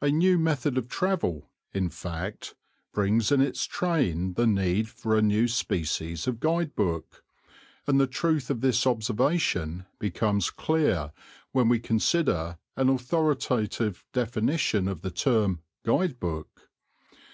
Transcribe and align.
A 0.00 0.08
new 0.08 0.38
method 0.38 0.78
of 0.78 0.88
travel, 0.88 1.50
in 1.74 1.90
fact, 1.90 2.54
brings 2.94 3.30
in 3.30 3.42
its 3.42 3.66
train 3.66 4.32
the 4.32 4.46
need 4.46 4.88
for 4.88 5.14
a 5.14 5.20
new 5.20 5.46
species 5.46 6.26
of 6.26 6.40
guide 6.40 6.74
book, 6.74 7.22
and 7.86 8.00
the 8.00 8.06
truth 8.06 8.48
of 8.48 8.62
this 8.62 8.86
observation 8.86 9.84
becomes 9.98 10.48
clear 10.48 11.12
when 11.50 11.68
we 11.68 11.80
consider 11.80 12.56
an 12.78 12.88
authoritative 12.88 14.06
definition 14.14 14.88
of 14.88 15.02
the 15.02 15.10
term 15.10 15.60
"Guide 15.84 16.18
book." 16.18 16.70